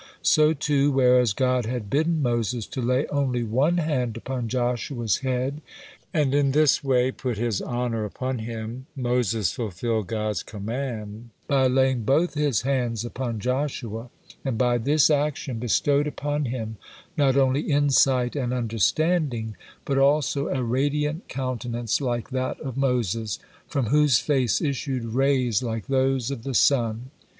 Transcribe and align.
So, 0.23 0.51
too, 0.53 0.89
whereas 0.89 1.31
God 1.31 1.67
had 1.67 1.87
bidden 1.87 2.23
Moses 2.23 2.65
to 2.65 2.81
lay 2.81 3.05
only 3.09 3.43
one 3.43 3.77
hand 3.77 4.17
upon 4.17 4.47
Joshua's 4.47 5.17
head 5.17 5.61
and 6.11 6.33
in 6.33 6.53
this 6.53 6.83
way 6.83 7.11
put 7.11 7.37
his 7.37 7.61
honor 7.61 8.03
upon 8.03 8.39
him, 8.39 8.87
Moses 8.95 9.51
fulfilled 9.51 10.07
God's 10.07 10.41
command 10.41 11.29
by 11.47 11.67
laying 11.67 12.01
both 12.01 12.33
his 12.33 12.61
hands 12.63 13.05
upon 13.05 13.39
Joshua, 13.39 14.09
and 14.43 14.57
by 14.57 14.79
this 14.79 15.11
action 15.11 15.59
bestowed 15.59 16.07
upon 16.07 16.45
him 16.45 16.77
not 17.15 17.37
only 17.37 17.59
insight 17.61 18.35
and 18.35 18.53
understanding, 18.55 19.55
but 19.85 19.99
also 19.99 20.47
a 20.47 20.63
radiant 20.63 21.27
countenance 21.27 22.01
like 22.01 22.31
that 22.31 22.59
of 22.61 22.75
Moses, 22.75 23.37
from 23.67 23.85
whose 23.85 24.17
face 24.17 24.61
issued 24.61 25.05
rays 25.05 25.61
like 25.61 25.85
those 25.85 26.31
of 26.31 26.41
the 26.41 26.55
sun. 26.55 27.11